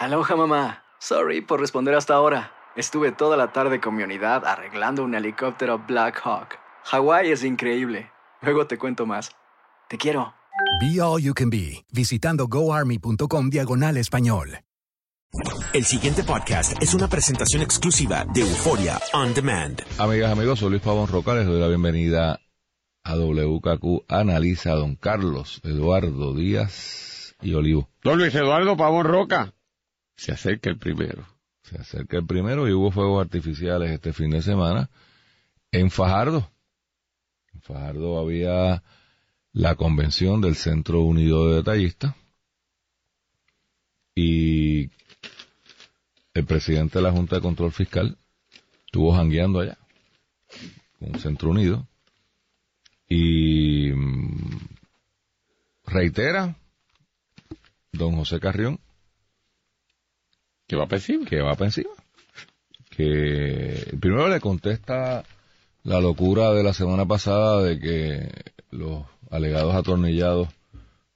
Aloha 0.00 0.34
mamá. 0.34 0.82
Sorry 0.98 1.42
por 1.42 1.60
responder 1.60 1.94
hasta 1.94 2.14
ahora. 2.14 2.52
Estuve 2.74 3.12
toda 3.12 3.36
la 3.36 3.52
tarde 3.52 3.82
con 3.82 3.94
mi 3.94 4.02
unidad 4.02 4.46
arreglando 4.46 5.04
un 5.04 5.14
helicóptero 5.14 5.78
Black 5.86 6.22
Hawk. 6.24 6.58
Hawái 6.84 7.30
es 7.30 7.44
increíble. 7.44 8.10
Luego 8.40 8.66
te 8.66 8.78
cuento 8.78 9.04
más. 9.04 9.30
Te 9.90 9.98
quiero. 9.98 10.32
Be 10.80 11.02
All 11.02 11.20
You 11.20 11.34
Can 11.34 11.50
Be, 11.50 11.84
visitando 11.92 12.48
goarmy.com 12.48 13.50
diagonal 13.50 13.98
español. 13.98 14.60
El 15.74 15.84
siguiente 15.84 16.24
podcast 16.24 16.82
es 16.82 16.94
una 16.94 17.06
presentación 17.06 17.60
exclusiva 17.60 18.24
de 18.24 18.40
Euforia 18.40 18.98
On 19.12 19.34
Demand. 19.34 19.82
Amigas, 19.98 20.32
amigos, 20.32 20.60
soy 20.60 20.70
Luis 20.70 20.82
Pavón 20.82 21.08
Roca, 21.08 21.34
les 21.34 21.46
doy 21.46 21.60
la 21.60 21.68
bienvenida 21.68 22.40
a 23.04 23.16
WKQ 23.16 24.06
Analiza 24.08 24.70
Don 24.70 24.96
Carlos 24.96 25.60
Eduardo 25.62 26.34
Díaz 26.34 27.36
y 27.42 27.52
Olivo. 27.52 27.90
Don 28.02 28.18
Luis 28.18 28.34
Eduardo 28.34 28.78
Pavón 28.78 29.04
Roca. 29.04 29.52
Se 30.20 30.32
acerca 30.32 30.68
el 30.68 30.76
primero. 30.76 31.26
Se 31.62 31.78
acerca 31.78 32.18
el 32.18 32.26
primero 32.26 32.68
y 32.68 32.74
hubo 32.74 32.90
fuegos 32.90 33.24
artificiales 33.24 33.90
este 33.90 34.12
fin 34.12 34.28
de 34.28 34.42
semana 34.42 34.90
en 35.72 35.90
Fajardo. 35.90 36.50
En 37.54 37.62
Fajardo 37.62 38.18
había 38.18 38.82
la 39.54 39.76
convención 39.76 40.42
del 40.42 40.56
Centro 40.56 41.00
Unido 41.00 41.48
de 41.48 41.56
Detallistas 41.56 42.14
y 44.14 44.90
el 46.34 46.44
presidente 46.44 46.98
de 46.98 47.02
la 47.04 47.12
Junta 47.12 47.36
de 47.36 47.42
Control 47.42 47.72
Fiscal 47.72 48.18
estuvo 48.84 49.14
jangueando 49.14 49.60
allá 49.60 49.78
con 50.98 51.18
Centro 51.18 51.48
Unido 51.48 51.88
y 53.08 53.90
mm, 53.90 54.68
reitera 55.86 56.58
don 57.92 58.16
José 58.16 58.38
Carrión 58.38 58.78
que 60.70 60.76
va 60.76 60.86
para 60.86 60.98
encima. 60.98 61.26
que 61.26 61.40
va 61.40 61.54
para 61.54 61.66
encima. 61.66 61.90
Que 62.90 63.92
primero 64.00 64.28
le 64.28 64.38
contesta 64.38 65.24
la 65.82 66.00
locura 66.00 66.52
de 66.52 66.62
la 66.62 66.72
semana 66.72 67.06
pasada 67.06 67.64
de 67.64 67.80
que 67.80 68.30
los 68.70 69.04
alegados 69.32 69.74
atornillados 69.74 70.48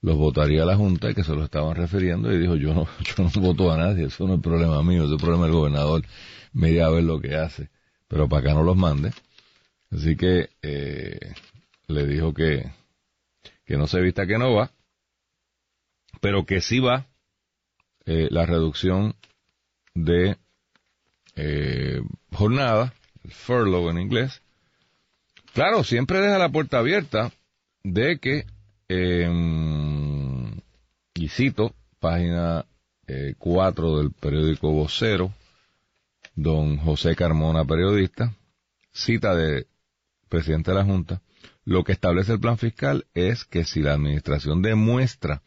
los 0.01 0.17
votaría 0.17 0.65
la 0.65 0.77
Junta 0.77 1.09
y 1.09 1.15
que 1.15 1.23
se 1.23 1.37
los 1.37 1.45
estaban 1.45 1.77
refiriendo 1.77 2.33
y 2.33 2.39
dijo 2.39 2.57
yo 2.57 2.75
no, 2.75 2.89
yo 3.17 3.23
no 3.23 3.31
voto 3.41 3.71
a 3.71 3.77
nadie, 3.77 4.07
eso 4.07 4.27
no 4.27 4.35
es 4.35 4.41
problema 4.41 4.83
mío, 4.83 5.05
es 5.05 5.11
el 5.13 5.19
problema 5.19 5.45
del 5.45 5.55
gobernador, 5.55 6.03
me 6.53 6.71
iré 6.71 6.83
a 6.83 6.89
ver 6.89 7.05
lo 7.05 7.21
que 7.21 7.37
hace, 7.37 7.71
pero 8.09 8.29
para 8.29 8.41
acá 8.41 8.55
no 8.55 8.65
los 8.65 8.77
mande. 8.77 9.13
Así 9.93 10.17
que 10.17 10.51
eh, 10.63 11.33
le 11.87 12.07
dijo 12.07 12.35
que, 12.35 12.73
que 13.65 13.77
no 13.77 13.87
se 13.87 14.01
vista 14.01 14.27
que 14.27 14.37
no 14.37 14.53
va, 14.53 14.73
pero 16.21 16.45
que 16.45 16.61
sí 16.61 16.81
va 16.81 17.07
eh, 18.05 18.27
la 18.31 18.47
reducción 18.47 19.15
de 19.95 20.37
eh, 21.37 22.01
jornada, 22.33 22.93
el 23.25 23.33
furlough 23.33 23.91
en 23.91 24.01
inglés. 24.01 24.43
Claro, 25.53 25.85
siempre 25.85 26.21
deja 26.21 26.39
la 26.39 26.51
puerta 26.51 26.79
abierta 26.79 27.33
de 27.83 28.19
que, 28.19 28.47
eh, 28.89 29.31
y 31.15 31.29
cito, 31.29 31.75
página 32.01 32.67
4 33.39 33.99
del 33.99 34.13
periódico 34.13 34.73
Vocero, 34.73 35.33
don 36.35 36.79
José 36.79 37.15
Carmona, 37.15 37.65
periodista, 37.65 38.35
cita 38.93 39.35
de 39.35 39.67
presidente 40.29 40.71
de 40.71 40.77
la 40.79 40.85
Junta, 40.85 41.21
lo 41.65 41.85
que 41.85 41.93
establece 41.93 42.33
el 42.33 42.41
plan 42.41 42.59
fiscal 42.59 43.07
es 43.15 43.45
que 43.45 43.65
si 43.65 43.81
la 43.81 43.95
administración 43.95 44.63
demuestra 44.63 45.43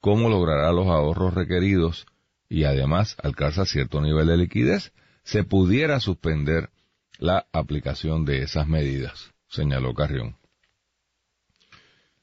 cómo 0.00 0.28
logrará 0.28 0.72
los 0.72 0.86
ahorros 0.86 1.34
requeridos 1.34 2.06
y 2.48 2.64
además 2.64 3.16
alcanza 3.22 3.66
cierto 3.66 4.00
nivel 4.00 4.28
de 4.28 4.36
liquidez, 4.36 4.92
se 5.22 5.44
pudiera 5.44 6.00
suspender 6.00 6.70
la 7.18 7.46
aplicación 7.52 8.24
de 8.24 8.42
esas 8.42 8.66
medidas, 8.66 9.32
señaló 9.48 9.92
Carrión. 9.94 10.36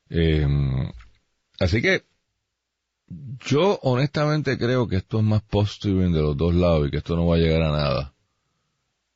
Eh, 0.09 0.47
así 1.59 1.81
que 1.81 2.03
yo 3.39 3.79
honestamente 3.83 4.57
creo 4.57 4.87
que 4.87 4.97
esto 4.97 5.19
es 5.19 5.23
más 5.23 5.43
posturing 5.43 6.11
de 6.11 6.21
los 6.21 6.37
dos 6.37 6.53
lados 6.55 6.87
y 6.87 6.91
que 6.91 6.97
esto 6.97 7.15
no 7.15 7.27
va 7.27 7.35
a 7.35 7.39
llegar 7.39 7.61
a 7.61 7.71
nada, 7.71 8.13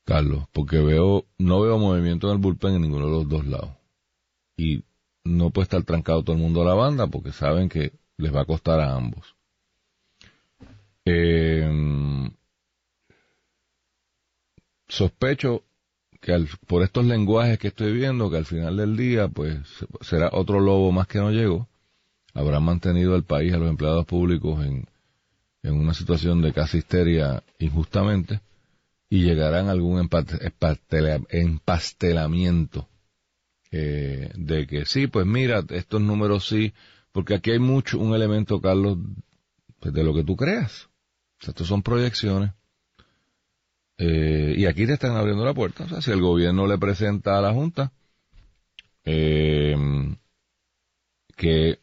Carlos, 0.06 0.46
porque 0.52 0.80
veo, 0.80 1.26
no 1.38 1.62
veo 1.62 1.78
movimiento 1.78 2.28
en 2.28 2.34
el 2.34 2.40
bullpen 2.40 2.76
en 2.76 2.82
ninguno 2.82 3.06
de 3.06 3.12
los 3.12 3.30
dos 3.30 3.46
lados. 3.46 3.72
Y 4.58 4.84
no 5.24 5.52
puede 5.52 5.64
estar 5.64 5.84
trancado 5.84 6.24
todo 6.24 6.36
el 6.36 6.42
mundo 6.42 6.62
a 6.62 6.66
la 6.66 6.74
banda 6.74 7.08
porque 7.08 7.32
saben 7.32 7.70
que 7.70 7.94
les 8.18 8.34
va 8.34 8.42
a 8.42 8.46
costar 8.46 8.80
a 8.80 8.94
ambos. 8.94 9.36
Eh, 11.06 12.30
sospecho 15.00 15.64
que 16.20 16.34
al, 16.34 16.50
por 16.68 16.84
estos 16.84 17.06
lenguajes 17.06 17.58
que 17.58 17.70
estoy 17.70 17.94
viendo, 17.94 18.30
que 18.30 18.36
al 18.38 18.46
final 18.46 18.76
del 18.76 18.98
día, 18.98 19.30
pues 19.30 19.58
será 20.02 20.30
otro 20.34 20.60
lobo 20.60 20.92
más 20.92 21.08
que 21.08 21.20
no 21.20 21.32
llegó. 21.32 21.70
Habrá 22.34 22.60
mantenido 22.60 23.16
al 23.16 23.24
país, 23.24 23.54
a 23.54 23.58
los 23.58 23.70
empleados 23.70 24.06
públicos 24.06 24.66
en, 24.66 24.86
en 25.64 25.74
una 25.74 25.94
situación 25.94 26.42
de 26.42 26.52
casi 26.52 26.80
histeria 26.80 27.44
injustamente 27.60 28.42
y 29.10 29.24
llegarán 29.24 29.70
a 29.70 29.72
algún 29.72 30.08
empastelamiento 31.30 32.88
eh, 33.72 34.32
de 34.36 34.68
que 34.68 34.86
sí, 34.86 35.08
pues 35.08 35.26
mira, 35.26 35.64
estos 35.70 36.02
números 36.02 36.48
sí, 36.48 36.74
porque 37.12 37.36
aquí 37.36 37.52
hay 37.52 37.60
mucho, 37.60 37.98
un 38.00 38.14
elemento, 38.14 38.60
Carlos, 38.60 38.98
pues 39.80 39.94
de 39.94 40.04
lo 40.04 40.14
que 40.14 40.24
tú 40.24 40.36
creas. 40.36 40.90
O 41.46 41.50
estos 41.50 41.68
son 41.68 41.82
proyecciones. 41.82 42.52
Eh, 44.02 44.56
y 44.56 44.66
aquí 44.66 44.88
te 44.88 44.94
están 44.94 45.18
abriendo 45.18 45.44
la 45.44 45.54
puerta. 45.54 45.84
O 45.84 45.90
sea, 45.90 46.02
si 46.02 46.10
el 46.12 46.22
gobierno 46.22 46.66
le 46.66 46.78
presenta 46.78 47.38
a 47.38 47.42
la 47.42 47.54
Junta 47.54 47.92
eh, 49.04 49.76
que 51.36 51.80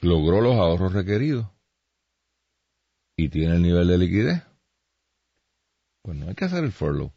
logró 0.00 0.40
los 0.40 0.54
ahorros 0.54 0.92
requeridos 0.92 1.48
y 3.16 3.28
tiene 3.30 3.56
el 3.56 3.62
nivel 3.62 3.88
de 3.88 3.98
liquidez, 3.98 4.42
pues 6.02 6.18
no 6.18 6.28
hay 6.28 6.34
que 6.36 6.44
hacer 6.44 6.62
el 6.62 6.72
furlough. 6.72 7.12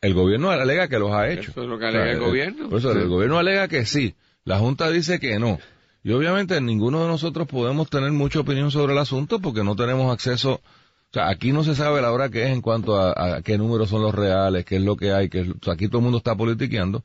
El 0.00 0.14
gobierno 0.14 0.50
alega 0.50 0.88
que 0.88 0.98
los 0.98 1.12
ha 1.12 1.28
hecho. 1.28 1.50
Eso 1.50 1.62
es 1.64 1.68
lo 1.68 1.78
que 1.78 1.84
alega 1.84 2.12
el 2.12 2.20
gobierno. 2.20 2.70
Por 2.70 2.78
eso, 2.78 2.92
el 2.92 3.08
gobierno 3.08 3.38
alega 3.38 3.68
que 3.68 3.84
sí. 3.84 4.14
La 4.44 4.58
Junta 4.58 4.90
dice 4.90 5.20
que 5.20 5.38
no. 5.38 5.58
Y 6.02 6.12
obviamente 6.12 6.58
ninguno 6.62 7.02
de 7.02 7.08
nosotros 7.08 7.46
podemos 7.46 7.90
tener 7.90 8.10
mucha 8.12 8.40
opinión 8.40 8.70
sobre 8.70 8.94
el 8.94 8.98
asunto 8.98 9.40
porque 9.40 9.62
no 9.62 9.76
tenemos 9.76 10.10
acceso. 10.10 10.62
O 11.10 11.12
sea, 11.12 11.28
aquí 11.28 11.50
no 11.50 11.64
se 11.64 11.74
sabe 11.74 12.00
la 12.00 12.12
hora 12.12 12.28
que 12.28 12.44
es 12.44 12.50
en 12.50 12.60
cuanto 12.60 12.96
a, 12.96 13.36
a 13.36 13.42
qué 13.42 13.58
números 13.58 13.90
son 13.90 14.02
los 14.02 14.14
reales, 14.14 14.64
qué 14.64 14.76
es 14.76 14.82
lo 14.82 14.96
que 14.96 15.12
hay, 15.12 15.28
que 15.28 15.40
aquí 15.66 15.88
todo 15.88 15.98
el 15.98 16.04
mundo 16.04 16.18
está 16.18 16.36
politiqueando. 16.36 17.02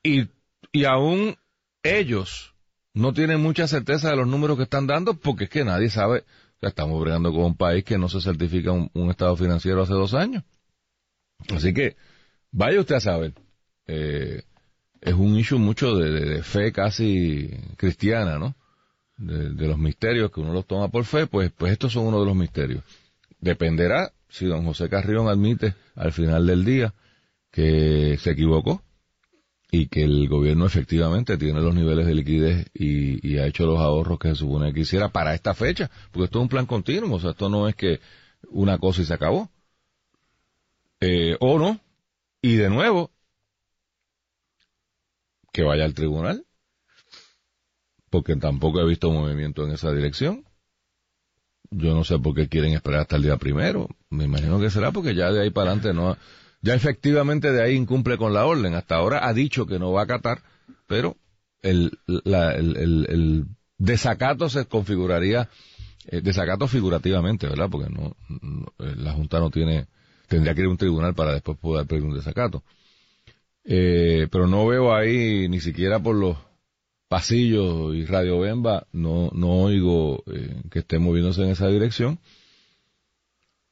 Y, 0.00 0.28
y 0.70 0.84
aún 0.84 1.34
ellos 1.82 2.54
no 2.92 3.12
tienen 3.12 3.40
mucha 3.40 3.66
certeza 3.66 4.10
de 4.10 4.16
los 4.16 4.28
números 4.28 4.56
que 4.56 4.62
están 4.62 4.86
dando 4.86 5.14
porque 5.14 5.44
es 5.44 5.50
que 5.50 5.64
nadie 5.64 5.90
sabe. 5.90 6.20
O 6.20 6.60
sea, 6.60 6.68
estamos 6.68 7.00
bregando 7.00 7.32
con 7.32 7.42
un 7.42 7.56
país 7.56 7.82
que 7.84 7.98
no 7.98 8.08
se 8.08 8.20
certifica 8.20 8.70
un, 8.70 9.10
estado 9.10 9.36
financiero 9.36 9.82
hace 9.82 9.92
dos 9.92 10.14
años. 10.14 10.44
Así 11.52 11.74
que, 11.74 11.96
vaya 12.52 12.78
usted 12.78 12.94
a 12.94 13.00
saber. 13.00 13.34
Eh, 13.88 14.42
es 15.00 15.14
un 15.14 15.36
issue 15.36 15.58
mucho 15.58 15.96
de, 15.96 16.10
de, 16.12 16.42
fe 16.44 16.70
casi 16.70 17.50
cristiana, 17.76 18.38
¿no? 18.38 18.54
De, 19.16 19.68
los 19.68 19.78
misterios 19.78 20.30
que 20.30 20.40
uno 20.40 20.52
los 20.52 20.66
toma 20.66 20.88
por 20.88 21.04
fe, 21.04 21.26
pues, 21.26 21.52
pues 21.52 21.72
estos 21.72 21.92
son 21.92 22.06
uno 22.06 22.20
de 22.20 22.26
los 22.26 22.36
misterios. 22.36 22.82
Dependerá 23.40 24.12
si 24.28 24.46
don 24.46 24.64
José 24.64 24.88
Carrión 24.88 25.28
admite 25.28 25.74
al 25.94 26.12
final 26.12 26.46
del 26.46 26.64
día 26.64 26.94
que 27.50 28.16
se 28.18 28.32
equivocó 28.32 28.82
y 29.70 29.86
que 29.86 30.02
el 30.02 30.28
gobierno 30.28 30.66
efectivamente 30.66 31.36
tiene 31.36 31.60
los 31.60 31.74
niveles 31.74 32.06
de 32.06 32.14
liquidez 32.14 32.66
y, 32.74 33.26
y 33.28 33.38
ha 33.38 33.46
hecho 33.46 33.66
los 33.66 33.78
ahorros 33.78 34.18
que 34.18 34.28
se 34.28 34.36
supone 34.36 34.72
que 34.72 34.80
hiciera 34.80 35.10
para 35.10 35.34
esta 35.34 35.54
fecha, 35.54 35.90
porque 36.10 36.24
esto 36.26 36.38
es 36.38 36.42
un 36.42 36.48
plan 36.48 36.66
continuo, 36.66 37.16
o 37.16 37.20
sea, 37.20 37.30
esto 37.30 37.48
no 37.48 37.68
es 37.68 37.74
que 37.74 38.00
una 38.50 38.78
cosa 38.78 39.02
y 39.02 39.04
se 39.04 39.14
acabó. 39.14 39.50
Eh, 41.00 41.36
o 41.40 41.58
no, 41.58 41.80
y 42.40 42.56
de 42.56 42.70
nuevo, 42.70 43.10
que 45.52 45.62
vaya 45.62 45.84
al 45.84 45.94
tribunal, 45.94 46.44
porque 48.14 48.36
tampoco 48.36 48.80
he 48.80 48.86
visto 48.86 49.10
movimiento 49.10 49.64
en 49.64 49.72
esa 49.72 49.90
dirección. 49.90 50.44
yo 51.72 51.94
no 51.94 52.04
sé 52.04 52.16
por 52.20 52.32
qué 52.32 52.48
quieren 52.48 52.72
esperar 52.72 53.00
hasta 53.00 53.16
el 53.16 53.22
día 53.22 53.36
primero. 53.38 53.88
Me 54.08 54.22
imagino 54.22 54.60
que 54.60 54.70
será 54.70 54.92
porque 54.92 55.16
ya 55.16 55.32
de 55.32 55.42
ahí 55.42 55.50
para 55.50 55.72
adelante 55.72 55.92
no, 55.92 56.16
ya 56.62 56.74
efectivamente 56.74 57.50
de 57.50 57.60
ahí 57.60 57.74
incumple 57.74 58.16
con 58.16 58.32
la 58.32 58.46
orden. 58.46 58.76
Hasta 58.76 58.94
ahora 58.94 59.26
ha 59.26 59.32
dicho 59.32 59.66
que 59.66 59.80
no 59.80 59.90
va 59.90 60.02
a 60.02 60.04
acatar, 60.04 60.44
pero 60.86 61.16
el, 61.60 61.98
la, 62.06 62.52
el, 62.52 62.76
el, 62.76 63.06
el 63.08 63.44
desacato 63.78 64.48
se 64.48 64.66
configuraría, 64.66 65.48
eh, 66.06 66.20
desacato 66.20 66.68
figurativamente, 66.68 67.48
¿verdad? 67.48 67.68
Porque 67.68 67.90
no, 67.90 68.16
no, 68.28 68.66
eh, 68.78 68.94
la 68.96 69.12
Junta 69.12 69.40
no 69.40 69.50
tiene, 69.50 69.88
tendría 70.28 70.54
que 70.54 70.60
ir 70.60 70.68
a 70.68 70.70
un 70.70 70.76
tribunal 70.76 71.16
para 71.16 71.32
después 71.32 71.58
poder 71.58 71.84
pedir 71.88 72.04
un 72.04 72.14
desacato. 72.14 72.62
Eh, 73.64 74.28
pero 74.30 74.46
no 74.46 74.64
veo 74.68 74.94
ahí 74.94 75.48
ni 75.48 75.58
siquiera 75.58 75.98
por 75.98 76.14
los 76.14 76.36
pasillos 77.08 77.94
y 77.94 78.06
Radio 78.06 78.40
Bemba, 78.40 78.86
no, 78.92 79.30
no 79.32 79.62
oigo 79.62 80.24
eh, 80.26 80.62
que 80.70 80.80
esté 80.80 80.98
moviéndose 80.98 81.42
en 81.42 81.50
esa 81.50 81.68
dirección. 81.68 82.18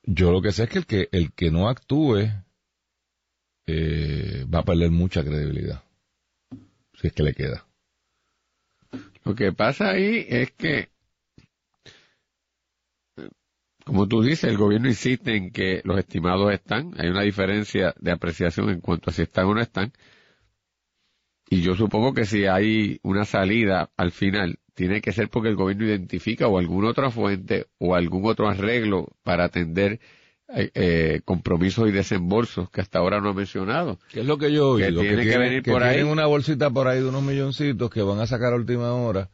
Yo 0.05 0.32
lo 0.32 0.43
que 0.43 0.52
sé 0.52 0.64
es 0.64 0.69
que 0.70 0.79
el 0.79 0.87
que, 0.87 1.08
el 1.12 1.32
que 1.32 1.50
no 1.50 1.69
actúe 1.69 2.29
eh, 3.67 4.44
va 4.52 4.61
a 4.61 4.64
perder 4.64 4.90
mucha 4.90 5.23
credibilidad, 5.23 5.82
si 6.94 7.06
es 7.06 7.12
que 7.12 7.23
le 7.23 7.34
queda. 7.34 7.67
Lo 9.25 9.34
que 9.34 9.52
pasa 9.52 9.90
ahí 9.90 10.26
es 10.29 10.50
que, 10.52 10.88
como 13.84 14.08
tú 14.08 14.23
dices, 14.23 14.44
el 14.50 14.58
gobierno 14.58 14.88
insiste 14.88 15.37
en 15.37 15.52
que 15.52 15.81
los 15.84 15.99
estimados 15.99 16.52
están, 16.52 16.93
hay 16.99 17.08
una 17.08 17.23
diferencia 17.23 17.94
de 18.00 18.11
apreciación 18.11 18.70
en 18.70 18.81
cuanto 18.81 19.11
a 19.11 19.12
si 19.12 19.23
están 19.23 19.46
o 19.46 19.55
no 19.55 19.61
están, 19.61 19.93
y 21.56 21.62
yo 21.62 21.75
supongo 21.76 22.14
que 22.14 22.25
si 22.25 22.46
hay 22.46 22.99
una 23.02 23.25
salida 23.25 23.90
al 23.96 24.12
final, 24.12 24.58
tiene 24.75 25.00
que 25.02 25.12
ser 25.12 25.28
porque 25.28 25.49
el 25.50 25.56
gobierno 25.56 25.84
identifica 25.87 26.46
o 26.49 26.58
alguna 26.58 26.88
otra 26.88 27.10
fuente 27.10 27.66
o 27.78 27.94
algún 27.94 28.25
otro 28.26 28.49
arreglo 28.49 29.08
para 29.22 29.44
atender 29.44 30.00
eh, 30.54 30.70
eh, 30.75 31.20
compromisos 31.25 31.88
y 31.88 31.93
desembolsos 31.93 32.70
que 32.70 32.81
hasta 32.81 32.99
ahora 32.99 33.20
no 33.20 33.31
ha 33.31 33.34
mencionado. 33.34 33.99
¿Qué 34.10 34.20
es 34.20 34.26
lo 34.26 34.38
que 34.38 34.52
yo 34.52 34.76
Que 34.76 34.87
oigo? 34.87 35.00
tiene 35.02 35.25
que 35.26 35.38
venir 35.38 35.62
por 35.62 35.82
ahí. 35.82 36.02
una 36.02 36.26
bolsita 36.26 36.70
por 36.70 36.88
ahí 36.88 37.00
de 37.00 37.08
unos 37.08 37.22
milloncitos 37.22 37.90
que 37.90 38.02
van 38.02 38.20
a 38.20 38.26
sacar 38.26 38.52
a 38.52 38.56
última 38.56 38.93
hora 38.94 39.28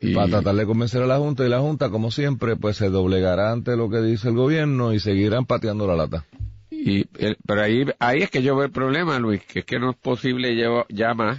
Y- 0.00 0.14
para 0.14 0.28
tratar 0.28 0.54
de 0.56 0.66
convencer 0.66 1.02
a 1.02 1.06
la 1.06 1.18
Junta 1.18 1.44
y 1.46 1.48
la 1.48 1.60
Junta, 1.60 1.88
como 1.90 2.10
siempre, 2.10 2.54
pues 2.56 2.76
se 2.76 2.88
doblegará 2.90 3.50
ante 3.52 3.76
lo 3.76 3.88
que 3.90 4.00
dice 4.02 4.28
el 4.28 4.34
gobierno 4.34 4.92
y 4.92 5.00
seguirán 5.00 5.46
pateando 5.46 5.86
la 5.86 5.96
lata. 5.96 6.24
Y 6.70 7.06
el- 7.18 7.36
pero 7.46 7.62
ahí, 7.62 7.84
ahí 7.98 8.22
es 8.22 8.30
que 8.30 8.42
yo 8.42 8.54
veo 8.56 8.66
el 8.66 8.72
problema, 8.72 9.18
Luis, 9.18 9.42
que 9.44 9.60
es 9.60 9.64
que 9.64 9.78
no 9.78 9.90
es 9.90 9.96
posible 9.96 10.54
lleva- 10.54 10.86
ya 10.90 11.14
más 11.14 11.38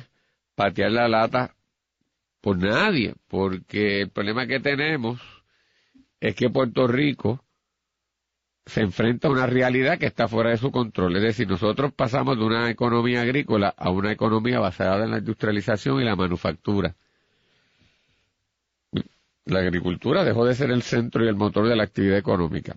patear 0.57 0.91
la 0.91 1.07
lata 1.07 1.53
por 2.41 2.57
nadie, 2.57 3.13
porque 3.27 4.01
el 4.01 4.09
problema 4.09 4.47
que 4.47 4.59
tenemos 4.59 5.21
es 6.19 6.33
que 6.33 6.49
Puerto 6.49 6.87
Rico 6.87 7.43
se 8.65 8.81
enfrenta 8.81 9.27
a 9.27 9.31
una 9.31 9.45
realidad 9.45 9.99
que 9.99 10.07
está 10.07 10.27
fuera 10.27 10.49
de 10.49 10.57
su 10.57 10.71
control. 10.71 11.15
Es 11.17 11.21
decir, 11.21 11.47
nosotros 11.47 11.93
pasamos 11.93 12.37
de 12.37 12.43
una 12.43 12.71
economía 12.71 13.21
agrícola 13.21 13.69
a 13.77 13.91
una 13.91 14.11
economía 14.11 14.59
basada 14.59 15.05
en 15.05 15.11
la 15.11 15.19
industrialización 15.19 16.01
y 16.01 16.05
la 16.05 16.15
manufactura. 16.15 16.95
La 19.45 19.59
agricultura 19.59 20.23
dejó 20.25 20.43
de 20.43 20.55
ser 20.55 20.71
el 20.71 20.81
centro 20.81 21.23
y 21.23 21.27
el 21.27 21.35
motor 21.35 21.69
de 21.69 21.75
la 21.75 21.83
actividad 21.83 22.17
económica 22.17 22.75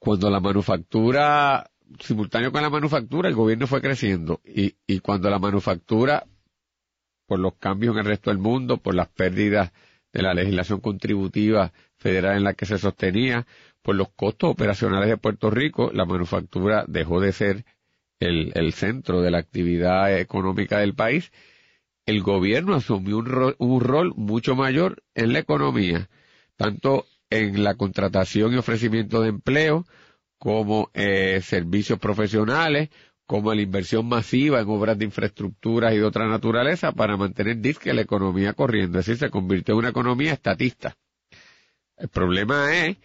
cuando 0.00 0.30
la 0.30 0.40
manufactura, 0.40 1.70
simultáneo 2.00 2.50
con 2.50 2.62
la 2.62 2.70
manufactura, 2.70 3.28
el 3.28 3.34
gobierno 3.34 3.66
fue 3.66 3.82
creciendo 3.82 4.40
y, 4.44 4.74
y 4.86 5.00
cuando 5.00 5.28
la 5.28 5.38
manufactura, 5.38 6.26
por 7.30 7.38
los 7.38 7.54
cambios 7.60 7.94
en 7.94 8.00
el 8.00 8.06
resto 8.06 8.30
del 8.30 8.40
mundo, 8.40 8.78
por 8.78 8.96
las 8.96 9.06
pérdidas 9.06 9.70
de 10.12 10.20
la 10.20 10.34
legislación 10.34 10.80
contributiva 10.80 11.72
federal 11.96 12.36
en 12.36 12.42
la 12.42 12.54
que 12.54 12.66
se 12.66 12.76
sostenía, 12.76 13.46
por 13.82 13.94
los 13.94 14.08
costos 14.08 14.50
operacionales 14.50 15.08
de 15.08 15.16
Puerto 15.16 15.48
Rico, 15.48 15.92
la 15.94 16.04
manufactura 16.06 16.84
dejó 16.88 17.20
de 17.20 17.30
ser 17.30 17.64
el, 18.18 18.50
el 18.56 18.72
centro 18.72 19.22
de 19.22 19.30
la 19.30 19.38
actividad 19.38 20.18
económica 20.18 20.80
del 20.80 20.96
país. 20.96 21.30
El 22.04 22.20
gobierno 22.20 22.74
asumió 22.74 23.18
un, 23.18 23.54
un 23.58 23.80
rol 23.80 24.12
mucho 24.16 24.56
mayor 24.56 25.04
en 25.14 25.32
la 25.32 25.38
economía, 25.38 26.08
tanto 26.56 27.06
en 27.30 27.62
la 27.62 27.76
contratación 27.76 28.54
y 28.54 28.56
ofrecimiento 28.56 29.22
de 29.22 29.28
empleo, 29.28 29.86
como 30.36 30.90
eh, 30.94 31.40
servicios 31.44 32.00
profesionales, 32.00 32.88
como 33.30 33.54
la 33.54 33.62
inversión 33.62 34.08
masiva 34.08 34.60
en 34.60 34.68
obras 34.68 34.98
de 34.98 35.04
infraestructuras 35.04 35.94
y 35.94 35.98
de 35.98 36.04
otra 36.04 36.26
naturaleza 36.26 36.90
para 36.90 37.16
mantener 37.16 37.58
disque 37.58 37.94
la 37.94 38.00
economía 38.00 38.54
corriendo. 38.54 38.98
Es 38.98 39.06
decir, 39.06 39.20
se 39.20 39.30
convirtió 39.30 39.74
en 39.74 39.78
una 39.78 39.90
economía 39.90 40.32
estatista. 40.32 40.96
El 41.96 42.08
problema 42.08 42.74
es 42.74 42.96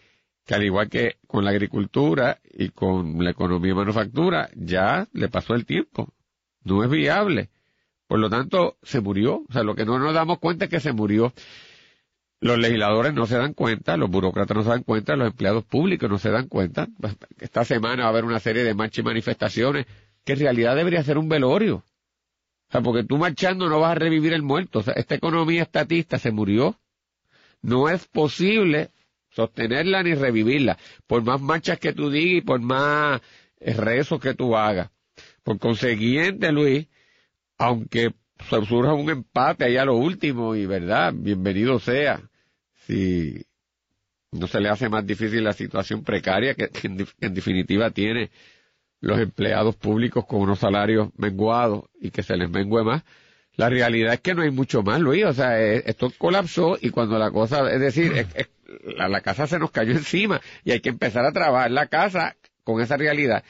que 0.43 0.55
al 0.55 0.63
igual 0.63 0.89
que 0.89 1.17
con 1.27 1.45
la 1.45 1.51
agricultura 1.51 2.39
y 2.51 2.69
con 2.69 3.23
la 3.23 3.29
economía 3.29 3.73
y 3.73 3.75
manufactura, 3.75 4.49
ya 4.55 5.07
le 5.13 5.29
pasó 5.29 5.53
el 5.53 5.67
tiempo. 5.67 6.11
No 6.63 6.83
es 6.83 6.89
viable. 6.89 7.51
Por 8.07 8.17
lo 8.17 8.27
tanto, 8.27 8.77
se 8.81 9.01
murió. 9.01 9.43
O 9.47 9.53
sea, 9.53 9.61
lo 9.61 9.75
que 9.75 9.85
no 9.85 9.99
nos 9.99 10.15
damos 10.15 10.39
cuenta 10.39 10.65
es 10.65 10.71
que 10.71 10.79
se 10.79 10.91
murió. 10.91 11.33
Los 12.39 12.57
legisladores 12.57 13.13
no 13.13 13.27
se 13.27 13.37
dan 13.37 13.53
cuenta, 13.53 13.95
los 13.95 14.09
burócratas 14.09 14.57
no 14.57 14.63
se 14.63 14.69
dan 14.69 14.81
cuenta, 14.81 15.15
los 15.15 15.27
empleados 15.27 15.65
públicos 15.65 16.09
no 16.09 16.17
se 16.17 16.31
dan 16.31 16.47
cuenta. 16.47 16.87
Esta 17.39 17.63
semana 17.63 18.03
va 18.03 18.07
a 18.07 18.09
haber 18.09 18.25
una 18.25 18.39
serie 18.39 18.63
de 18.63 18.73
marchas 18.73 18.99
y 18.99 19.03
manifestaciones 19.03 19.85
que 20.25 20.33
en 20.33 20.39
realidad 20.39 20.75
debería 20.75 21.03
ser 21.03 21.17
un 21.17 21.29
velorio. 21.29 21.77
O 21.77 22.71
sea, 22.71 22.81
porque 22.81 23.03
tú 23.03 23.17
marchando 23.17 23.69
no 23.69 23.79
vas 23.79 23.91
a 23.91 23.95
revivir 23.95 24.33
el 24.33 24.41
muerto. 24.41 24.79
O 24.79 24.83
sea, 24.83 24.95
esta 24.95 25.15
economía 25.15 25.63
estatista 25.63 26.17
se 26.17 26.31
murió. 26.31 26.77
No 27.61 27.87
es 27.89 28.05
posible 28.07 28.91
sostenerla 29.29 30.01
ni 30.01 30.15
revivirla, 30.15 30.77
por 31.07 31.21
más 31.23 31.41
marchas 31.41 31.77
que 31.77 31.91
tú 31.91 32.09
digas 32.09 32.37
y 32.37 32.41
por 32.41 32.61
más 32.61 33.21
eh, 33.59 33.73
rezos 33.73 34.19
que 34.19 34.33
tú 34.33 34.55
hagas. 34.55 34.89
Por 35.43 35.59
consiguiente, 35.59 36.51
Luis, 36.51 36.87
aunque 37.57 38.13
surja 38.49 38.93
un 38.93 39.09
empate 39.09 39.65
ahí 39.65 39.77
a 39.77 39.85
lo 39.85 39.95
último 39.95 40.55
y 40.55 40.65
verdad, 40.65 41.13
bienvenido 41.13 41.79
sea, 41.79 42.21
si 42.85 43.45
no 44.31 44.47
se 44.47 44.61
le 44.61 44.69
hace 44.69 44.87
más 44.89 45.05
difícil 45.05 45.43
la 45.43 45.53
situación 45.53 46.03
precaria 46.03 46.55
que, 46.55 46.69
en 46.83 47.33
definitiva 47.33 47.91
tiene 47.91 48.31
los 49.01 49.19
empleados 49.19 49.75
públicos 49.75 50.25
con 50.25 50.41
unos 50.41 50.59
salarios 50.59 51.09
menguados 51.17 51.85
y 51.99 52.11
que 52.11 52.23
se 52.23 52.37
les 52.37 52.49
mengue 52.49 52.83
más. 52.83 53.03
La 53.55 53.69
realidad 53.69 54.13
es 54.13 54.19
que 54.19 54.33
no 54.33 54.41
hay 54.41 54.51
mucho 54.51 54.83
más, 54.83 54.99
Luis. 54.99 55.25
O 55.25 55.33
sea, 55.33 55.61
eh, 55.61 55.83
esto 55.85 56.11
colapsó 56.17 56.77
y 56.81 56.89
cuando 56.89 57.17
la 57.17 57.31
cosa, 57.31 57.71
es 57.71 57.79
decir, 57.79 58.27
la 58.97 59.21
casa 59.21 59.47
se 59.47 59.59
nos 59.59 59.71
cayó 59.71 59.91
encima 59.91 60.41
y 60.63 60.71
hay 60.71 60.81
que 60.81 60.89
empezar 60.89 61.25
a 61.25 61.31
trabajar 61.31 61.71
la 61.71 61.87
casa 61.87 62.35
con 62.63 62.81
esa 62.81 62.97
realidad. 62.97 63.43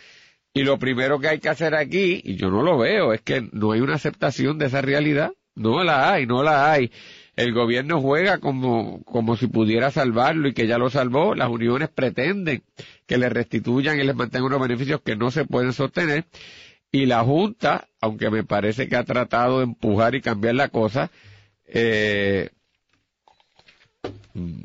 Y 0.53 0.63
lo 0.63 0.79
primero 0.79 1.19
que 1.19 1.27
hay 1.27 1.39
que 1.39 1.49
hacer 1.49 1.75
aquí, 1.75 2.21
y 2.23 2.35
yo 2.35 2.49
no 2.49 2.61
lo 2.61 2.77
veo, 2.77 3.13
es 3.13 3.21
que 3.21 3.49
no 3.51 3.73
hay 3.73 3.81
una 3.81 3.95
aceptación 3.95 4.57
de 4.57 4.67
esa 4.67 4.81
realidad. 4.81 5.33
No 5.53 5.83
la 5.83 6.13
hay, 6.13 6.25
no 6.25 6.43
la 6.43 6.71
hay. 6.71 6.91
El 7.35 7.53
gobierno 7.53 8.01
juega 8.01 8.37
como, 8.39 9.03
como 9.03 9.35
si 9.35 9.47
pudiera 9.47 9.91
salvarlo 9.91 10.47
y 10.47 10.53
que 10.53 10.67
ya 10.67 10.77
lo 10.77 10.89
salvó. 10.89 11.35
Las 11.35 11.49
uniones 11.49 11.89
pretenden 11.89 12.63
que 13.05 13.17
le 13.17 13.29
restituyan 13.29 13.99
y 13.99 14.03
les 14.03 14.15
mantengan 14.15 14.47
unos 14.47 14.61
beneficios 14.61 15.01
que 15.01 15.15
no 15.15 15.31
se 15.31 15.45
pueden 15.45 15.73
sostener. 15.73 16.25
Y 16.91 17.07
la 17.07 17.23
Junta, 17.23 17.89
aunque 17.99 18.29
me 18.29 18.43
parece 18.43 18.87
que 18.87 18.95
ha 18.95 19.03
tratado 19.03 19.57
de 19.57 19.65
empujar 19.65 20.15
y 20.15 20.21
cambiar 20.21 20.55
la 20.55 20.69
cosa, 20.69 21.11
eh, 21.67 22.51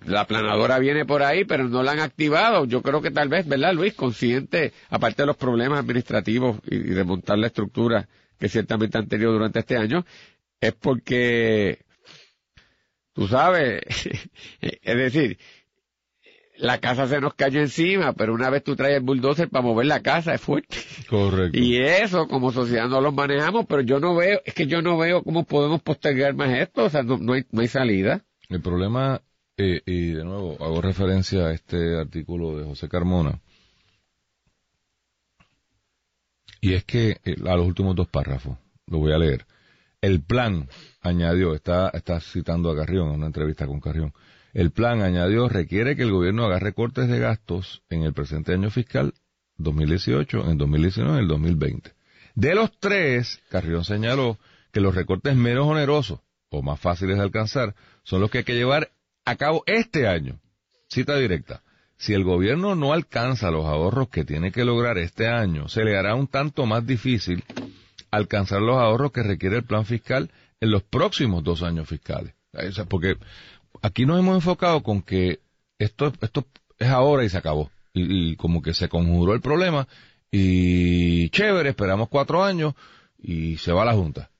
la 0.06 0.26
planadora 0.26 0.78
viene 0.78 1.04
por 1.04 1.22
ahí, 1.22 1.44
pero 1.44 1.68
no 1.68 1.82
la 1.82 1.92
han 1.92 2.00
activado. 2.00 2.64
Yo 2.64 2.82
creo 2.82 3.00
que 3.00 3.10
tal 3.10 3.28
vez, 3.28 3.46
¿verdad, 3.46 3.72
Luis? 3.72 3.94
Consciente, 3.94 4.72
aparte 4.88 5.22
de 5.22 5.26
los 5.26 5.36
problemas 5.36 5.78
administrativos 5.78 6.58
y, 6.66 6.78
de 6.78 7.04
montar 7.04 7.38
la 7.38 7.48
estructura 7.48 8.08
que 8.38 8.48
ciertamente 8.48 8.98
han 8.98 9.08
tenido 9.08 9.32
durante 9.32 9.60
este 9.60 9.76
año, 9.76 10.04
es 10.60 10.72
porque, 10.72 11.80
tú 13.20 13.28
sabes, 13.28 13.82
es 14.62 14.96
decir, 14.96 15.36
la 16.56 16.78
casa 16.78 17.06
se 17.06 17.20
nos 17.20 17.34
cayó 17.34 17.60
encima, 17.60 18.14
pero 18.14 18.32
una 18.32 18.48
vez 18.48 18.64
tú 18.64 18.76
traes 18.76 18.96
el 18.96 19.02
bulldozer 19.02 19.50
para 19.50 19.62
mover 19.62 19.84
la 19.84 20.00
casa 20.00 20.32
es 20.32 20.40
fuerte. 20.40 20.78
Correcto. 21.06 21.58
Y 21.58 21.76
eso 21.76 22.28
como 22.28 22.50
sociedad 22.50 22.88
no 22.88 23.02
lo 23.02 23.12
manejamos, 23.12 23.66
pero 23.68 23.82
yo 23.82 24.00
no 24.00 24.16
veo, 24.16 24.40
es 24.42 24.54
que 24.54 24.66
yo 24.66 24.80
no 24.80 24.96
veo 24.96 25.22
cómo 25.22 25.44
podemos 25.44 25.82
postergar 25.82 26.32
más 26.32 26.48
esto, 26.58 26.84
o 26.84 26.88
sea, 26.88 27.02
no, 27.02 27.18
no 27.18 27.34
hay, 27.34 27.44
no 27.50 27.60
hay 27.60 27.68
salida. 27.68 28.24
El 28.48 28.62
problema, 28.62 29.20
eh, 29.58 29.82
y 29.84 30.12
de 30.12 30.24
nuevo 30.24 30.56
hago 30.58 30.80
referencia 30.80 31.48
a 31.48 31.52
este 31.52 31.98
artículo 31.98 32.56
de 32.56 32.64
José 32.64 32.88
Carmona, 32.88 33.38
y 36.62 36.72
es 36.72 36.84
que 36.84 37.18
eh, 37.22 37.36
a 37.46 37.54
los 37.54 37.66
últimos 37.66 37.94
dos 37.94 38.08
párrafos, 38.08 38.56
lo 38.86 38.96
voy 38.96 39.12
a 39.12 39.18
leer. 39.18 39.44
El 40.00 40.22
plan, 40.22 40.70
añadió, 41.00 41.54
está, 41.54 41.88
está 41.90 42.20
citando 42.20 42.70
a 42.70 42.76
Carrión, 42.76 43.08
en 43.08 43.14
una 43.14 43.26
entrevista 43.26 43.66
con 43.66 43.80
Carrión, 43.80 44.12
el 44.52 44.72
plan, 44.72 45.02
añadió, 45.02 45.48
requiere 45.48 45.94
que 45.94 46.02
el 46.02 46.10
gobierno 46.10 46.44
haga 46.44 46.58
recortes 46.58 47.08
de 47.08 47.18
gastos 47.18 47.82
en 47.88 48.02
el 48.02 48.12
presente 48.12 48.52
año 48.52 48.70
fiscal 48.70 49.14
2018, 49.58 50.50
en 50.50 50.58
2019 50.58 51.12
y 51.12 51.16
en 51.16 51.22
el 51.22 51.28
2020. 51.28 51.92
De 52.34 52.54
los 52.54 52.76
tres, 52.78 53.40
Carrión 53.48 53.84
señaló 53.84 54.38
que 54.72 54.80
los 54.80 54.94
recortes 54.94 55.36
menos 55.36 55.66
onerosos 55.66 56.20
o 56.48 56.62
más 56.62 56.80
fáciles 56.80 57.16
de 57.16 57.22
alcanzar 57.22 57.74
son 58.02 58.20
los 58.20 58.30
que 58.30 58.38
hay 58.38 58.44
que 58.44 58.54
llevar 58.54 58.90
a 59.24 59.36
cabo 59.36 59.62
este 59.66 60.08
año. 60.08 60.40
Cita 60.88 61.16
directa. 61.16 61.62
si 61.96 62.14
el 62.14 62.24
gobierno 62.24 62.74
no 62.74 62.94
alcanza 62.94 63.50
los 63.50 63.66
ahorros 63.66 64.08
que 64.08 64.24
tiene 64.24 64.52
que 64.52 64.64
lograr 64.64 64.96
este 64.96 65.28
año, 65.28 65.68
se 65.68 65.84
le 65.84 65.98
hará 65.98 66.14
un 66.14 66.26
tanto 66.26 66.64
más 66.64 66.86
difícil 66.86 67.44
alcanzar 68.10 68.62
los 68.62 68.76
ahorros 68.76 69.12
que 69.12 69.22
requiere 69.22 69.56
el 69.56 69.64
plan 69.64 69.84
fiscal 69.84 70.30
en 70.60 70.70
los 70.70 70.82
próximos 70.82 71.42
dos 71.42 71.62
años 71.62 71.88
fiscales. 71.88 72.34
porque 72.88 73.16
aquí 73.82 74.06
nos 74.06 74.18
hemos 74.18 74.36
enfocado 74.36 74.82
con 74.82 75.02
que 75.02 75.40
esto, 75.78 76.12
esto 76.20 76.46
es 76.78 76.88
ahora 76.88 77.24
y 77.24 77.28
se 77.28 77.38
acabó. 77.38 77.70
Y, 77.92 78.36
como 78.36 78.62
que 78.62 78.72
se 78.72 78.88
conjuró 78.88 79.34
el 79.34 79.40
problema 79.40 79.88
y 80.30 81.28
chévere, 81.30 81.70
esperamos 81.70 82.08
cuatro 82.08 82.44
años 82.44 82.74
y 83.18 83.56
se 83.56 83.72
va 83.72 83.84
la 83.84 83.94
Junta. 83.94 84.30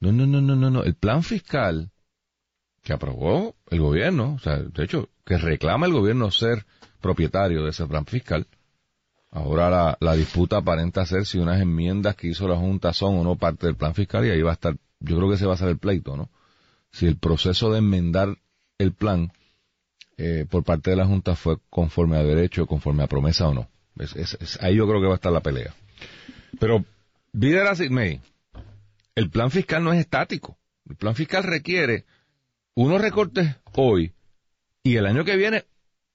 No, 0.00 0.12
no, 0.12 0.26
no, 0.26 0.40
no, 0.40 0.56
no, 0.56 0.70
no. 0.70 0.84
El 0.84 0.94
plan 0.94 1.22
fiscal 1.22 1.90
que 2.82 2.92
aprobó 2.92 3.56
el 3.68 3.80
gobierno, 3.80 4.34
o 4.34 4.38
sea, 4.38 4.56
de 4.56 4.84
hecho, 4.84 5.10
que 5.26 5.36
reclama 5.36 5.86
el 5.86 5.92
gobierno 5.92 6.30
ser 6.30 6.64
propietario 7.00 7.64
de 7.64 7.70
ese 7.70 7.86
plan 7.86 8.06
fiscal. 8.06 8.46
Ahora 9.30 9.68
la, 9.68 9.98
la 10.00 10.14
disputa 10.14 10.58
aparenta 10.58 11.04
ser 11.04 11.26
si 11.26 11.38
unas 11.38 11.60
enmiendas 11.60 12.16
que 12.16 12.28
hizo 12.28 12.48
la 12.48 12.56
Junta 12.56 12.94
son 12.94 13.18
o 13.18 13.24
no 13.24 13.36
parte 13.36 13.66
del 13.66 13.76
plan 13.76 13.94
fiscal 13.94 14.24
y 14.24 14.30
ahí 14.30 14.40
va 14.40 14.52
a 14.52 14.54
estar, 14.54 14.76
yo 15.00 15.16
creo 15.16 15.28
que 15.28 15.36
ese 15.36 15.46
va 15.46 15.54
a 15.54 15.58
ser 15.58 15.68
el 15.68 15.78
pleito, 15.78 16.16
¿no? 16.16 16.30
Si 16.90 17.06
el 17.06 17.16
proceso 17.16 17.70
de 17.70 17.78
enmendar 17.78 18.38
el 18.78 18.92
plan 18.92 19.32
eh, 20.16 20.46
por 20.48 20.64
parte 20.64 20.90
de 20.90 20.96
la 20.96 21.06
Junta 21.06 21.36
fue 21.36 21.58
conforme 21.70 22.16
a 22.16 22.22
derecho, 22.22 22.66
conforme 22.66 23.02
a 23.04 23.06
promesa 23.06 23.48
o 23.48 23.54
no. 23.54 23.68
Ahí 24.60 24.76
yo 24.76 24.86
creo 24.88 25.00
que 25.00 25.06
va 25.06 25.12
a 25.12 25.16
estar 25.16 25.32
la 25.32 25.40
pelea. 25.40 25.74
Pero, 26.58 26.84
it 27.34 27.90
may, 27.90 28.20
el 29.14 29.30
plan 29.30 29.50
fiscal 29.50 29.82
no 29.82 29.92
es 29.92 30.00
estático. 30.00 30.58
El 30.88 30.96
plan 30.96 31.14
fiscal 31.14 31.42
requiere 31.42 32.04
unos 32.74 33.00
recortes 33.00 33.56
hoy 33.74 34.12
y 34.82 34.96
el 34.96 35.06
año 35.06 35.24
que 35.24 35.36
viene 35.36 35.64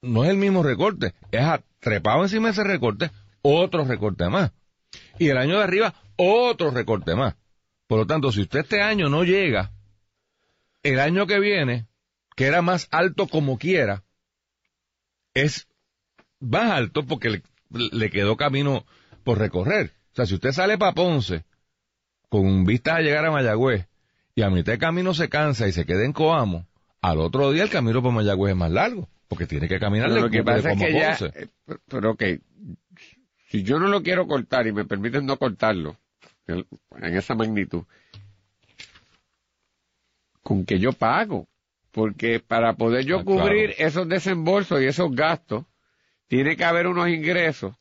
no 0.02 0.24
es 0.24 0.32
el 0.32 0.38
mismo 0.38 0.64
recorte, 0.64 1.14
es 1.32 1.44
trepado 1.80 2.24
encima 2.24 2.48
de 2.48 2.54
ese 2.54 2.64
recorte, 2.64 3.12
otro 3.42 3.86
recorte 3.86 4.28
más. 4.30 4.52
Y 5.20 5.30
el 5.30 5.38
año 5.38 5.58
de 5.58 5.64
arriba, 5.64 5.94
otro 6.16 6.72
recorte 6.72 7.16
más. 7.16 7.36
Por 7.94 8.00
lo 8.00 8.08
tanto, 8.08 8.32
si 8.32 8.42
usted 8.42 8.62
este 8.62 8.82
año 8.82 9.08
no 9.08 9.24
llega, 9.24 9.72
el 10.82 11.00
año 11.00 11.28
que 11.28 11.40
viene, 11.40 11.86
que 12.36 12.48
era 12.48 12.64
más 12.64 12.88
alto 12.90 13.28
como 13.28 13.60
quiera, 13.60 14.02
es 15.36 15.68
más 16.40 16.72
alto 16.72 17.06
porque 17.06 17.44
le, 17.70 18.10
quedó 18.10 18.36
camino 18.36 18.84
por 19.24 19.38
recorrer. 19.38 19.92
O 20.12 20.16
sea, 20.16 20.26
si 20.26 20.34
usted 20.34 20.54
sale 20.54 20.80
para 20.80 20.94
Ponce 20.94 21.46
con 22.30 22.66
vistas 22.66 22.96
a 22.96 23.02
llegar 23.02 23.28
a 23.28 23.32
Mayagüez 23.32 23.86
y 24.34 24.42
a 24.42 24.50
mitad 24.50 24.72
de 24.72 24.80
camino 24.80 25.14
se 25.14 25.30
cansa 25.30 25.68
y 25.68 25.72
se 25.72 25.86
queda 25.86 26.04
en 26.04 26.14
Coamo, 26.14 26.66
al 27.00 27.20
otro 27.20 27.52
día 27.52 27.62
el 27.62 27.70
camino 27.70 28.02
por 28.02 28.12
Mayagüez 28.12 28.54
es 28.54 28.58
más 28.58 28.72
largo 28.72 29.08
porque 29.28 29.46
tiene 29.46 29.68
que 29.68 29.78
caminar 29.78 30.10
lo 30.10 30.32
que 30.32 30.44
pasa 30.44 30.72
es 30.72 30.80
que 30.80 30.94
ya, 30.94 31.16
eh, 31.36 31.48
pero 31.88 32.14
ok, 32.14 32.24
si 33.50 33.62
yo 33.62 33.78
no 33.78 33.88
lo 33.88 34.02
quiero 34.02 34.26
cortar 34.26 34.66
y 34.66 34.72
me 34.72 34.84
permiten 34.84 35.28
no 35.28 35.38
cortarlo 35.38 36.00
en 36.48 37.16
esa 37.16 37.36
magnitud, 37.36 37.84
con 40.42 40.66
que 40.66 40.80
yo 40.80 40.92
pago, 40.94 41.48
porque 41.92 42.40
para 42.40 42.74
poder 42.74 43.06
yo 43.06 43.20
ah, 43.20 43.24
cubrir 43.24 43.76
esos 43.78 44.08
desembolsos 44.08 44.82
y 44.82 44.86
esos 44.86 45.14
gastos, 45.16 45.66
tiene 46.28 46.58
que 46.58 46.66
haber 46.66 46.88
unos 46.88 47.10
ingresos 47.10 47.76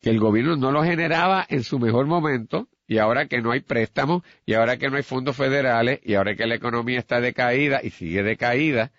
que 0.00 0.10
el 0.10 0.20
gobierno 0.20 0.56
no 0.56 0.70
los 0.70 0.84
generaba 0.84 1.46
en 1.48 1.64
su 1.64 1.78
mejor 1.78 2.06
momento 2.06 2.68
y 2.86 2.98
ahora 2.98 3.26
que 3.26 3.40
no 3.40 3.52
hay 3.52 3.60
préstamos 3.60 4.22
y 4.44 4.54
ahora 4.54 4.76
que 4.76 4.90
no 4.90 4.96
hay 4.96 5.02
fondos 5.02 5.36
federales 5.36 6.00
y 6.02 6.14
ahora 6.14 6.36
que 6.36 6.46
la 6.46 6.54
economía 6.54 6.98
está 6.98 7.20
decaída 7.20 7.80
y 7.82 7.90
sigue 7.90 8.22
decaída, 8.22 8.92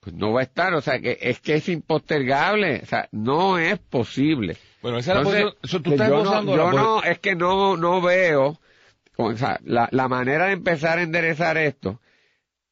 pues 0.00 0.14
no 0.14 0.32
va 0.32 0.40
a 0.40 0.44
estar, 0.44 0.74
o 0.74 0.82
sea, 0.82 1.00
que 1.00 1.18
es 1.22 1.40
que 1.40 1.54
es 1.54 1.68
impostergable, 1.70 2.80
o 2.82 2.86
sea, 2.86 3.08
no 3.10 3.58
es 3.58 3.78
posible. 3.78 4.58
Bueno, 4.84 4.98
esa 4.98 5.18
es 5.18 5.24
la 5.24 5.54
eso 5.62 5.80
tú 5.80 5.92
estás 5.92 6.10
yo 6.10 6.22
no, 6.22 6.44
yo 6.44 6.72
no, 6.72 7.02
es 7.02 7.18
que 7.18 7.34
no, 7.34 7.74
no 7.78 8.02
veo, 8.02 8.60
o 9.16 9.34
sea, 9.34 9.58
la, 9.64 9.88
la 9.92 10.08
manera 10.08 10.48
de 10.48 10.52
empezar 10.52 10.98
a 10.98 11.02
enderezar 11.02 11.56
esto 11.56 12.02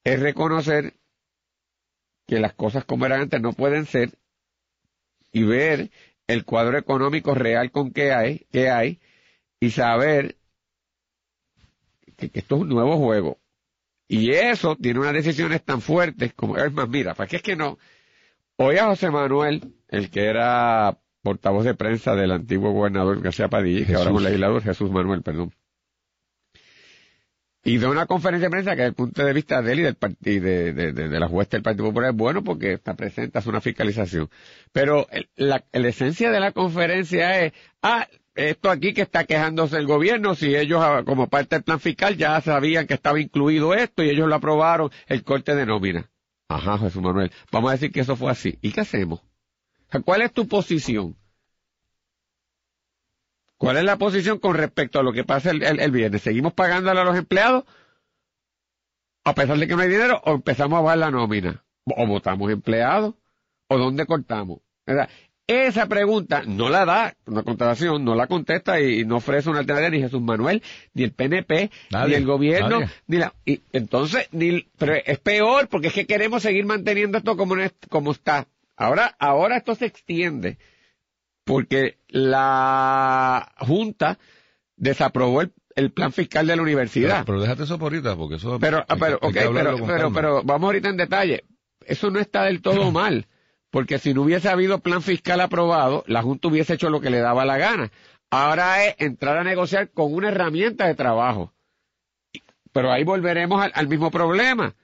es 0.04 0.20
reconocer 0.20 0.92
que 2.26 2.38
las 2.38 2.52
cosas 2.52 2.84
como 2.84 3.06
eran 3.06 3.22
antes 3.22 3.40
no 3.40 3.54
pueden 3.54 3.86
ser 3.86 4.10
y 5.32 5.44
ver 5.44 5.90
el 6.26 6.44
cuadro 6.44 6.76
económico 6.76 7.34
real 7.34 7.70
con 7.70 7.92
que 7.92 8.12
hay, 8.12 8.40
que 8.52 8.68
hay 8.68 9.00
y 9.58 9.70
saber 9.70 10.36
que, 12.18 12.30
esto 12.34 12.56
es 12.56 12.60
un 12.60 12.68
nuevo 12.68 12.98
juego. 12.98 13.40
Y 14.06 14.32
eso 14.32 14.76
tiene 14.76 15.00
unas 15.00 15.14
decisiones 15.14 15.64
tan 15.64 15.80
fuertes 15.80 16.34
como, 16.34 16.58
es 16.58 16.70
más, 16.74 16.90
mira, 16.90 17.14
¿para 17.14 17.26
qué 17.26 17.36
es 17.36 17.42
que 17.42 17.56
no? 17.56 17.78
Hoy 18.56 18.76
a 18.76 18.84
José 18.84 19.10
Manuel, 19.10 19.72
el 19.88 20.10
que 20.10 20.26
era 20.26 20.98
portavoz 21.22 21.64
de 21.64 21.74
prensa 21.74 22.14
del 22.14 22.32
antiguo 22.32 22.72
gobernador 22.72 23.20
García 23.20 23.48
Padilla, 23.48 23.86
que 23.86 23.94
ahora 23.94 24.10
es 24.10 24.16
un 24.16 24.24
legislador, 24.24 24.62
Jesús 24.62 24.90
Manuel, 24.90 25.22
perdón, 25.22 25.52
y 27.64 27.78
de 27.78 27.86
una 27.86 28.06
conferencia 28.06 28.48
de 28.48 28.50
prensa 28.50 28.70
que 28.72 28.78
desde 28.78 28.88
el 28.88 28.94
punto 28.94 29.24
de 29.24 29.32
vista 29.32 29.62
de 29.62 29.72
él 29.72 29.80
y 29.80 29.82
del 29.82 29.94
partido, 29.94 30.44
de, 30.44 30.72
de, 30.72 30.92
de, 30.92 31.20
la 31.20 31.28
jueza 31.28 31.50
del 31.52 31.62
Partido 31.62 31.86
Popular 31.86 32.10
es 32.10 32.16
bueno 32.16 32.42
porque 32.42 32.72
está 32.72 32.94
presente, 32.94 33.38
hace 33.38 33.48
una 33.48 33.60
fiscalización. 33.60 34.28
Pero 34.72 35.06
la, 35.36 35.64
la, 35.72 35.88
esencia 35.88 36.32
de 36.32 36.40
la 36.40 36.50
conferencia 36.50 37.40
es, 37.40 37.52
ah, 37.82 38.08
esto 38.34 38.68
aquí 38.68 38.92
que 38.92 39.02
está 39.02 39.24
quejándose 39.24 39.76
el 39.76 39.86
gobierno, 39.86 40.34
si 40.34 40.56
ellos 40.56 40.80
ah, 40.82 41.04
como 41.06 41.28
parte 41.28 41.54
del 41.54 41.62
plan 41.62 41.78
fiscal 41.78 42.16
ya 42.16 42.40
sabían 42.40 42.88
que 42.88 42.94
estaba 42.94 43.20
incluido 43.20 43.74
esto 43.74 44.02
y 44.02 44.10
ellos 44.10 44.28
lo 44.28 44.34
aprobaron, 44.34 44.90
el 45.06 45.22
corte 45.22 45.54
de 45.54 45.64
nómina. 45.64 46.10
Ajá, 46.48 46.78
Jesús 46.78 47.00
Manuel, 47.00 47.30
vamos 47.52 47.70
a 47.70 47.74
decir 47.74 47.92
que 47.92 48.00
eso 48.00 48.16
fue 48.16 48.32
así. 48.32 48.58
¿Y 48.60 48.72
qué 48.72 48.80
hacemos? 48.80 49.20
¿Cuál 50.00 50.22
es 50.22 50.32
tu 50.32 50.48
posición? 50.48 51.16
¿Cuál 53.58 53.76
es 53.76 53.84
la 53.84 53.96
posición 53.96 54.38
con 54.38 54.56
respecto 54.56 54.98
a 54.98 55.02
lo 55.02 55.12
que 55.12 55.22
pasa 55.22 55.50
el, 55.50 55.62
el, 55.62 55.90
viernes? 55.92 56.22
¿Seguimos 56.22 56.52
pagándole 56.52 57.00
a 57.00 57.04
los 57.04 57.16
empleados? 57.16 57.64
A 59.24 59.34
pesar 59.34 59.56
de 59.56 59.68
que 59.68 59.76
no 59.76 59.82
hay 59.82 59.88
dinero, 59.88 60.20
o 60.24 60.32
empezamos 60.32 60.78
a 60.78 60.82
bajar 60.82 60.98
la 60.98 61.10
nómina. 61.12 61.64
O 61.84 62.06
votamos 62.06 62.50
empleados, 62.50 63.14
o 63.68 63.78
dónde 63.78 64.04
cortamos. 64.06 64.60
Esa 65.46 65.86
pregunta 65.86 66.42
no 66.46 66.68
la 66.70 66.84
da 66.84 67.16
una 67.26 67.42
contestación, 67.42 68.04
no 68.04 68.14
la 68.14 68.26
contesta 68.26 68.80
y 68.80 69.04
no 69.04 69.16
ofrece 69.16 69.50
una 69.50 69.60
alternativa 69.60 69.90
ni 69.90 70.00
Jesús 70.00 70.22
Manuel, 70.22 70.62
ni 70.94 71.02
el 71.02 71.12
PNP, 71.12 71.70
ni 72.06 72.14
el 72.14 72.24
gobierno, 72.24 72.80
ni 73.06 73.18
la, 73.18 73.34
y 73.44 73.60
entonces, 73.72 74.28
ni, 74.32 74.66
pero 74.78 74.94
es 74.94 75.18
peor 75.18 75.68
porque 75.68 75.88
es 75.88 75.94
que 75.94 76.06
queremos 76.06 76.42
seguir 76.42 76.64
manteniendo 76.64 77.18
esto 77.18 77.36
como, 77.36 77.54
como 77.90 78.12
está. 78.12 78.46
Ahora, 78.82 79.14
ahora 79.20 79.58
esto 79.58 79.76
se 79.76 79.86
extiende 79.86 80.58
porque 81.44 81.98
la 82.08 83.52
Junta 83.58 84.18
desaprobó 84.76 85.42
el, 85.76 85.92
plan 85.92 86.12
fiscal 86.12 86.48
de 86.48 86.56
la 86.56 86.62
universidad. 86.62 87.24
Pero, 87.24 87.40
déjate 87.40 87.62
eso 87.62 87.78
por 87.78 87.92
ahorita, 87.92 88.16
porque 88.16 88.36
eso... 88.36 88.58
Pero, 88.58 88.84
pero, 88.98 89.20
pero, 89.20 90.12
pero, 90.12 90.42
vamos 90.42 90.66
ahorita 90.66 90.88
en 90.88 90.96
detalle. 90.96 91.44
Eso 91.86 92.10
no 92.10 92.18
está 92.18 92.42
del 92.42 92.60
todo 92.60 92.90
mal, 92.92 93.28
porque 93.70 94.00
si 94.00 94.14
no 94.14 94.22
hubiese 94.22 94.48
habido 94.48 94.80
plan 94.80 95.00
fiscal 95.00 95.40
aprobado, 95.40 96.02
la 96.08 96.22
Junta 96.22 96.48
hubiese 96.48 96.74
hecho 96.74 96.90
lo 96.90 97.00
que 97.00 97.10
le 97.10 97.20
daba 97.20 97.44
la 97.44 97.58
gana. 97.58 97.92
Ahora 98.30 98.84
es 98.84 98.96
entrar 98.98 99.36
a 99.38 99.44
negociar 99.44 99.92
con 99.92 100.12
una 100.12 100.28
herramienta 100.28 100.88
de 100.88 100.96
trabajo. 100.96 101.52
Pero 102.72 102.90
ahí 102.90 103.04
volveremos 103.04 103.64
al 103.72 103.86
mismo 103.86 104.10
problema. 104.10 104.74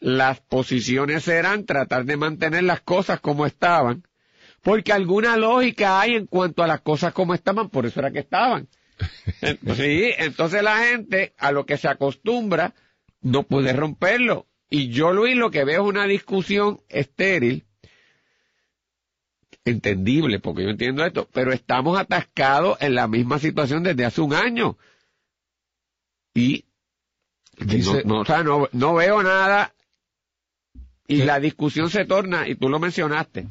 Las 0.00 0.40
posiciones 0.40 1.24
serán 1.24 1.66
tratar 1.66 2.04
de 2.04 2.16
mantener 2.16 2.64
las 2.64 2.80
cosas 2.80 3.20
como 3.20 3.46
estaban, 3.46 4.02
porque 4.62 4.92
alguna 4.92 5.36
lógica 5.36 6.00
hay 6.00 6.14
en 6.14 6.26
cuanto 6.26 6.62
a 6.62 6.66
las 6.66 6.80
cosas 6.80 7.12
como 7.12 7.34
estaban, 7.34 7.68
por 7.68 7.86
eso 7.86 8.00
era 8.00 8.10
que 8.10 8.20
estaban. 8.20 8.68
Sí, 9.76 10.12
entonces 10.18 10.62
la 10.62 10.78
gente 10.78 11.32
a 11.38 11.52
lo 11.52 11.64
que 11.64 11.78
se 11.78 11.88
acostumbra 11.88 12.74
no 13.22 13.44
puede 13.44 13.72
romperlo. 13.72 14.46
Y 14.68 14.88
yo, 14.88 15.12
Luis, 15.12 15.36
lo 15.36 15.50
que 15.50 15.64
veo 15.64 15.82
es 15.82 15.88
una 15.88 16.06
discusión 16.06 16.80
estéril, 16.88 17.64
entendible, 19.64 20.38
porque 20.38 20.62
yo 20.62 20.70
entiendo 20.70 21.04
esto, 21.04 21.28
pero 21.32 21.52
estamos 21.52 21.98
atascados 21.98 22.78
en 22.80 22.94
la 22.94 23.08
misma 23.08 23.38
situación 23.38 23.82
desde 23.82 24.04
hace 24.04 24.20
un 24.20 24.34
año. 24.34 24.78
Y 26.34 26.66
no, 28.04 28.24
no, 28.24 28.68
no, 28.72 28.94
veo 28.94 29.22
nada 29.22 29.74
y 31.10 31.24
la 31.24 31.40
discusión 31.40 31.90
se 31.90 32.04
torna, 32.04 32.48
y 32.48 32.54
tú 32.54 32.68
lo 32.68 32.78
mencionaste, 32.78 33.46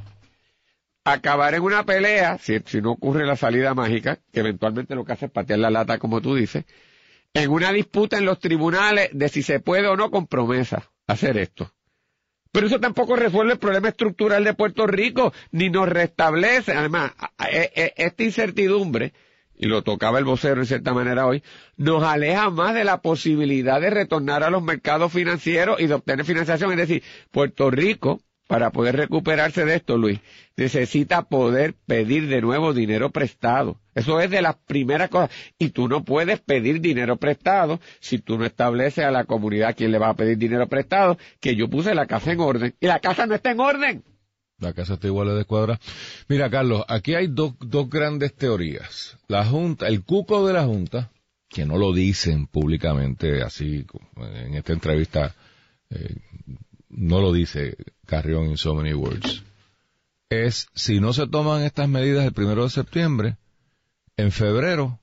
acabar 1.04 1.54
en 1.56 1.62
una 1.62 1.86
pelea, 1.86 2.38
si, 2.38 2.58
si, 2.66 2.82
no 2.82 2.92
ocurre 2.92 3.26
la 3.26 3.36
salida 3.36 3.74
mágica, 3.74 4.20
que 4.32 4.40
eventualmente 4.40 4.96
lo 4.96 5.04
que 5.04 5.12
hace 5.12 5.26
es 5.26 5.32
patear 5.32 5.60
la 5.60 5.70
lata, 5.70 5.98
como 5.98 6.22
tú 6.22 6.36
dices, 6.36 6.66
en 7.34 7.52
una 7.52 7.74
disputa 7.74 8.18
en 8.18 8.26
los 8.26 8.40
tribunales 8.40 9.10
de 9.12 9.28
si 9.28 9.44
se 9.44 9.60
puede 9.60 9.88
o 9.88 9.98
no 9.98 10.10
con 10.10 10.28
promesa 10.28 10.90
hacer 11.06 11.38
esto. 11.38 11.72
Pero 12.52 12.68
eso 12.68 12.80
tampoco 12.80 13.16
resuelve 13.16 13.54
el 13.54 13.60
problema 13.60 13.90
estructural 13.90 14.44
de 14.44 14.54
Puerto 14.54 14.88
Rico, 14.88 15.34
ni 15.52 15.70
nos 15.70 15.88
restablece. 15.88 16.72
Además, 16.72 17.12
e, 17.52 17.72
e, 17.76 17.94
esta 17.96 18.24
incertidumbre, 18.24 19.14
y 19.60 19.68
lo 19.68 19.84
tocaba 19.84 20.18
el 20.18 20.26
vocero 20.26 20.62
en 20.62 20.66
cierta 20.66 20.94
manera 20.94 21.28
hoy, 21.28 21.44
nos 21.78 22.02
aleja 22.02 22.50
más 22.50 22.74
de 22.74 22.86
la 22.86 23.02
posibilidad 23.02 23.80
de 23.80 23.92
retornar 23.92 24.44
a 24.44 24.50
los 24.50 24.64
mercados 24.64 25.12
financieros 25.12 25.80
y 25.80 25.88
de 25.88 25.94
obtener 25.94 26.26
financiación. 26.26 26.72
Es 26.72 26.78
decir, 26.78 27.04
Puerto 27.30 27.70
Rico 27.70 28.22
para 28.50 28.72
poder 28.72 28.96
recuperarse 28.96 29.64
de 29.64 29.76
esto, 29.76 29.96
Luis, 29.96 30.22
necesita 30.58 31.22
poder 31.22 31.76
pedir 31.86 32.28
de 32.28 32.42
nuevo 32.42 32.74
dinero 32.74 33.12
prestado. 33.12 33.78
Eso 33.94 34.20
es 34.22 34.32
de 34.32 34.42
las 34.42 34.56
primeras 34.56 35.10
cosas. 35.10 35.30
Y 35.60 35.70
tú 35.70 35.88
no 35.88 36.04
puedes 36.04 36.40
pedir 36.40 36.82
dinero 36.82 37.18
prestado 37.18 37.80
si 38.00 38.18
tú 38.18 38.40
no 38.40 38.46
estableces 38.46 39.06
a 39.06 39.12
la 39.12 39.26
comunidad 39.26 39.76
quién 39.78 39.92
le 39.92 40.00
va 40.00 40.10
a 40.10 40.16
pedir 40.16 40.40
dinero 40.40 40.66
prestado, 40.66 41.20
que 41.40 41.56
yo 41.56 41.70
puse 41.70 41.94
la 41.94 42.08
casa 42.08 42.32
en 42.32 42.40
orden. 42.40 42.74
Y 42.80 42.88
la 42.88 43.00
casa 43.00 43.28
no 43.28 43.36
está 43.36 43.52
en 43.52 43.60
orden. 43.60 44.04
La 44.60 44.74
casa 44.74 44.96
está 44.96 45.08
igual 45.08 45.30
de 45.30 45.42
escuadra. 45.42 45.80
Mira, 46.28 46.50
Carlos, 46.50 46.84
aquí 46.88 47.16
hay 47.16 47.28
dos, 47.28 47.54
dos 47.60 47.90
grandes 47.90 48.36
teorías. 48.36 49.18
La 49.28 49.46
Junta, 49.46 49.88
el 49.88 50.04
cuco 50.04 50.46
de 50.46 50.54
la 50.54 50.66
Junta, 50.66 51.12
que 51.48 51.66
no 51.66 51.78
lo 51.78 51.94
dicen 51.94 52.48
públicamente 52.48 53.42
así, 53.42 53.86
en 54.18 54.54
esta 54.56 54.74
entrevista, 54.74 55.34
eh, 55.90 56.16
no 56.90 57.22
lo 57.22 57.32
dice 57.32 57.78
Carrión 58.06 58.46
in 58.46 58.58
so 58.58 58.76
many 58.76 58.94
words, 58.94 59.44
es 60.30 60.68
si 60.76 61.00
no 61.00 61.14
se 61.14 61.28
toman 61.28 61.64
estas 61.64 61.90
medidas 61.90 62.26
el 62.26 62.34
primero 62.34 62.64
de 62.64 62.70
septiembre, 62.70 63.38
en 64.16 64.32
febrero 64.32 65.00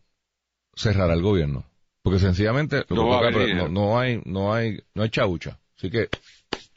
cerrará 0.74 1.14
el 1.14 1.22
gobierno. 1.22 1.64
Porque 2.02 2.20
sencillamente 2.20 2.84
No 2.88 3.08
va 3.08 3.16
a 3.16 3.18
haber 3.18 3.56
no, 3.56 3.68
no 3.68 3.98
hay, 3.98 4.22
no 4.24 4.54
hay, 4.54 4.80
no 4.94 5.02
hay 5.02 5.10
chaucha. 5.10 5.58
Así 5.76 5.90
que, 5.90 6.08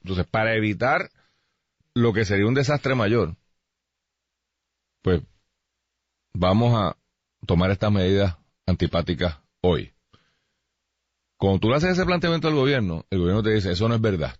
entonces, 0.02 0.26
para 0.26 0.56
evitar 0.56 1.12
lo 2.00 2.13
que 2.13 2.25
sería 2.25 2.46
un 2.48 2.53
desastre 2.53 2.96
mayor, 2.96 3.36
pues 5.01 5.22
vamos 6.34 6.74
a 6.75 6.98
tomar 7.46 7.72
estas 7.72 7.91
medidas 7.91 8.38
antipáticas 8.65 9.38
hoy. 9.62 9.91
Cuando 11.38 11.60
tú 11.60 11.70
le 11.70 11.75
haces 11.77 11.91
ese 11.91 12.06
planteamiento 12.06 12.48
al 12.50 12.56
gobierno, 12.56 13.06
el 13.10 13.20
gobierno 13.20 13.44
te 13.44 13.51
dice, 13.51 13.72
eso 13.72 13.88
no 13.88 13.96
es 13.96 14.01
verdad. 14.01 14.36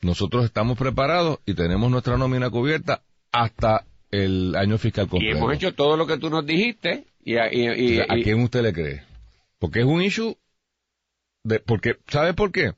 Nosotros 0.00 0.44
estamos 0.44 0.78
preparados 0.78 1.38
y 1.46 1.54
tenemos 1.54 1.90
nuestra 1.90 2.16
nómina 2.16 2.50
cubierta 2.50 3.02
hasta 3.30 3.84
el 4.10 4.54
año 4.56 4.78
fiscal 4.78 5.06
Y 5.06 5.08
completo. 5.08 5.36
hemos 5.38 5.54
hecho 5.54 5.74
todo 5.74 5.96
lo 5.96 6.06
que 6.06 6.18
tú 6.18 6.30
nos 6.30 6.44
dijiste. 6.46 7.06
Y, 7.24 7.34
y- 7.34 7.38
y- 7.66 7.92
O 8.00 8.04
sea, 8.04 8.06
¿A 8.14 8.18
y- 8.18 8.22
quién 8.24 8.42
usted 8.42 8.62
le 8.62 8.72
cree? 8.72 9.04
Porque 9.58 9.80
es 9.80 9.86
un 9.86 10.02
issue 10.02 10.36
de, 11.44 11.60
porque, 11.60 11.96
¿sabe 12.08 12.34
por 12.34 12.50
qué? 12.50 12.72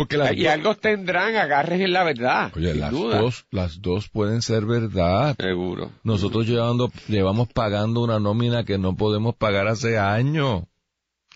Porque 0.00 0.16
las 0.16 0.32
y 0.32 0.44
dos- 0.44 0.52
algo 0.52 0.74
tendrán 0.76 1.36
agarres 1.36 1.80
en 1.80 1.92
la 1.92 2.04
verdad. 2.04 2.52
oye, 2.56 2.74
las 2.74 2.90
duda. 2.90 3.18
dos, 3.18 3.46
las 3.50 3.82
dos 3.82 4.08
pueden 4.08 4.40
ser 4.40 4.64
verdad. 4.64 5.36
Seguro. 5.38 5.92
Nosotros 6.04 6.46
llevando, 6.46 6.90
llevamos 7.06 7.48
pagando 7.52 8.00
una 8.02 8.18
nómina 8.18 8.64
que 8.64 8.78
no 8.78 8.96
podemos 8.96 9.34
pagar 9.34 9.68
hace 9.68 9.98
años. 9.98 10.64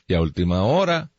Y 0.09 0.15
a 0.15 0.21
última 0.23 0.63
hora, 0.63 1.11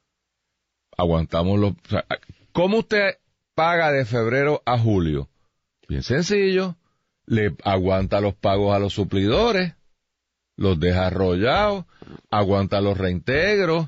aguantamos 0.97 1.59
los... 1.59 1.71
o 1.73 1.89
sea, 1.89 2.05
¿Cómo 2.51 2.77
usted 2.79 3.15
paga 3.53 3.91
de 3.91 4.05
febrero 4.05 4.61
a 4.65 4.77
julio? 4.79 5.29
Bien 5.87 6.03
sencillo. 6.03 6.75
Le 7.27 7.55
aguanta 7.63 8.21
los 8.21 8.33
pagos 8.35 8.75
a 8.75 8.79
los 8.79 8.93
suplidores, 8.93 9.73
los 10.57 10.79
deja 10.79 11.07
arrollados, 11.07 11.85
aguanta 12.29 12.81
los 12.81 12.97
reintegros, 12.97 13.87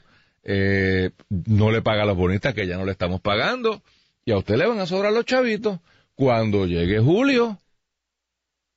eh, 0.50 1.12
no 1.30 1.72
le 1.72 1.82
paga 1.82 2.04
a 2.04 2.06
los 2.06 2.16
bonistas 2.16 2.54
que 2.54 2.66
ya 2.66 2.77
no 2.77 2.86
le 2.86 2.94
estamos 2.94 3.20
pagando, 3.20 3.84
y 4.24 4.32
a 4.32 4.38
usted 4.38 4.56
le 4.56 4.66
van 4.66 4.80
a 4.80 4.88
sobrar 4.88 5.12
los 5.12 5.25
chavitos. 5.25 5.80
Cuando 6.16 6.66
llegue 6.66 7.00
julio, 7.00 7.60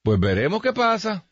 pues 0.02 0.18
veremos 0.18 0.60
qué 0.60 0.72
pasa. 0.72 1.24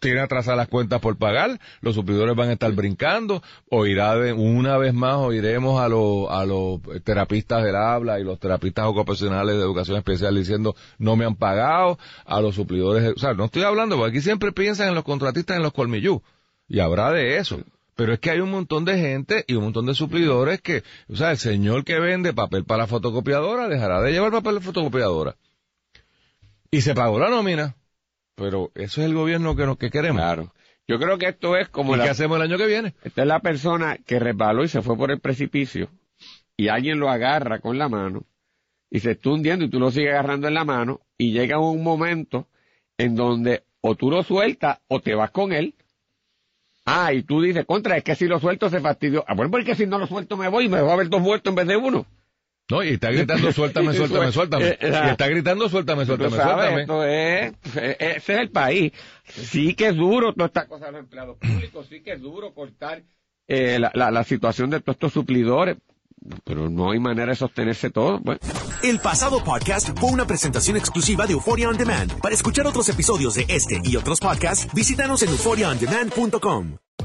Tiene 0.00 0.20
atrasadas 0.20 0.56
las 0.56 0.68
cuentas 0.68 1.00
por 1.00 1.18
pagar, 1.18 1.58
los 1.80 1.94
suplidores 1.94 2.36
van 2.36 2.48
a 2.48 2.52
estar 2.52 2.72
brincando, 2.72 3.42
oirá 3.68 4.16
de, 4.16 4.32
una 4.32 4.78
vez 4.78 4.94
más 4.94 5.16
oiremos 5.16 5.80
a 5.80 5.88
los, 5.88 6.30
a 6.30 6.46
los 6.46 6.80
terapistas 7.02 7.64
del 7.64 7.74
habla 7.74 8.20
y 8.20 8.24
los 8.24 8.38
terapistas 8.38 8.86
ocupacionales 8.86 9.56
de 9.56 9.62
educación 9.62 9.96
especial 9.98 10.36
diciendo 10.36 10.76
no 10.98 11.16
me 11.16 11.24
han 11.24 11.34
pagado, 11.34 11.98
a 12.24 12.40
los 12.40 12.54
suplidores, 12.54 13.12
o 13.16 13.18
sea, 13.18 13.34
no 13.34 13.46
estoy 13.46 13.64
hablando, 13.64 13.96
porque 13.96 14.10
aquí 14.10 14.20
siempre 14.22 14.52
piensan 14.52 14.88
en 14.88 14.94
los 14.94 15.04
contratistas 15.04 15.56
en 15.56 15.64
los 15.64 15.72
colmillú, 15.72 16.22
y 16.68 16.78
habrá 16.78 17.10
de 17.10 17.38
eso. 17.38 17.60
Pero 17.98 18.12
es 18.12 18.20
que 18.20 18.30
hay 18.30 18.38
un 18.38 18.52
montón 18.52 18.84
de 18.84 18.96
gente 18.96 19.44
y 19.48 19.54
un 19.54 19.64
montón 19.64 19.86
de 19.86 19.92
suplidores 19.92 20.60
que, 20.60 20.84
o 21.08 21.16
sea, 21.16 21.32
el 21.32 21.36
señor 21.36 21.84
que 21.84 21.98
vende 21.98 22.32
papel 22.32 22.64
para 22.64 22.82
la 22.82 22.86
fotocopiadora 22.86 23.66
dejará 23.66 24.00
de 24.00 24.12
llevar 24.12 24.30
papel 24.30 24.54
de 24.54 24.60
fotocopiadora. 24.60 25.34
Y 26.70 26.80
se 26.82 26.94
pagó 26.94 27.18
la 27.18 27.28
nómina. 27.28 27.74
Pero 28.36 28.70
eso 28.76 29.00
es 29.00 29.08
el 29.08 29.14
gobierno 29.14 29.56
que, 29.56 29.66
nos, 29.66 29.78
que 29.78 29.90
queremos. 29.90 30.22
Claro. 30.22 30.54
Yo 30.86 31.00
creo 31.00 31.18
que 31.18 31.26
esto 31.26 31.56
es 31.56 31.70
como 31.70 31.96
¿Y 31.96 31.98
la, 31.98 32.04
qué 32.04 32.10
hacemos 32.10 32.36
el 32.36 32.42
año 32.42 32.56
que 32.56 32.66
viene? 32.66 32.94
esta 33.02 33.22
es 33.22 33.26
la 33.26 33.40
persona 33.40 33.98
que 34.06 34.20
resbaló 34.20 34.62
y 34.62 34.68
se 34.68 34.80
fue 34.80 34.96
por 34.96 35.10
el 35.10 35.18
precipicio 35.18 35.90
y 36.56 36.68
alguien 36.68 37.00
lo 37.00 37.10
agarra 37.10 37.58
con 37.58 37.78
la 37.78 37.88
mano 37.88 38.22
y 38.90 39.00
se 39.00 39.10
está 39.10 39.30
hundiendo 39.30 39.64
y 39.64 39.70
tú 39.70 39.80
lo 39.80 39.90
sigues 39.90 40.12
agarrando 40.12 40.46
en 40.46 40.54
la 40.54 40.64
mano 40.64 41.00
y 41.16 41.32
llega 41.32 41.58
un 41.58 41.82
momento 41.82 42.46
en 42.96 43.16
donde 43.16 43.64
o 43.80 43.96
tú 43.96 44.08
lo 44.08 44.22
sueltas 44.22 44.78
o 44.86 45.00
te 45.00 45.16
vas 45.16 45.32
con 45.32 45.52
él. 45.52 45.74
Ah, 46.90 47.12
y 47.12 47.22
tú 47.22 47.42
dices, 47.42 47.64
contra, 47.66 47.96
es 47.96 48.04
que 48.04 48.14
si 48.14 48.26
lo 48.26 48.40
suelto 48.40 48.70
se 48.70 48.80
fastidió. 48.80 49.24
Ah, 49.28 49.34
bueno, 49.34 49.50
porque 49.50 49.74
si 49.74 49.86
no 49.86 49.98
lo 49.98 50.06
suelto 50.06 50.36
me 50.36 50.48
voy 50.48 50.64
y 50.66 50.68
me 50.68 50.80
va 50.80 50.90
a 50.90 50.94
haber 50.94 51.08
dos 51.08 51.20
muertos 51.20 51.50
en 51.50 51.56
vez 51.56 51.66
de 51.66 51.76
uno. 51.76 52.06
No, 52.70 52.82
y 52.82 52.88
está 52.90 53.10
gritando 53.10 53.50
suéltame, 53.52 53.94
suéltame, 53.94 54.32
suéltame. 54.32 54.68
Eh, 54.68 54.78
eh, 54.80 55.02
Y 55.06 55.08
está 55.10 55.26
gritando 55.28 55.68
suéltame, 55.68 56.04
suéltame, 56.06 56.30
suéltame. 56.30 56.80
esto 56.82 57.04
es, 57.04 57.52
eh, 57.76 57.96
ese 57.98 58.34
es 58.34 58.40
el 58.40 58.50
país. 58.50 58.92
Sí 59.24 59.74
que 59.74 59.88
es 59.88 59.96
duro 59.96 60.32
toda 60.34 60.46
esta 60.46 60.66
cosa 60.66 60.86
de 60.86 60.92
los 60.92 61.00
empleados 61.00 61.36
públicos, 61.38 61.86
sí 61.88 62.00
que 62.02 62.12
es 62.12 62.20
duro 62.20 62.52
cortar 62.54 63.02
eh, 63.46 63.78
la, 63.78 63.90
la, 63.94 64.10
la 64.10 64.24
situación 64.24 64.68
de 64.70 64.80
todos 64.80 64.96
estos 64.96 65.12
suplidores, 65.14 65.76
pero 66.44 66.68
no 66.70 66.90
hay 66.90 67.00
manera 67.00 67.32
de 67.32 67.36
sostenerse 67.36 67.90
todo. 67.90 68.20
El 68.82 69.00
pasado 69.00 69.42
podcast 69.42 69.98
fue 69.98 70.10
una 70.10 70.26
presentación 70.26 70.76
exclusiva 70.76 71.26
de 71.26 71.32
Euphoria 71.34 71.68
On 71.68 71.76
Demand. 71.76 72.20
Para 72.20 72.34
escuchar 72.34 72.66
otros 72.66 72.88
episodios 72.88 73.34
de 73.34 73.46
este 73.48 73.80
y 73.84 73.96
otros 73.96 74.20
podcasts, 74.20 74.72
visítanos 74.74 75.22
en 75.22 75.30
euphoriaondemand.com. 75.30 76.87